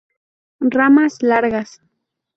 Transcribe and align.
Ramas 0.71 1.21
largas. 1.21 1.79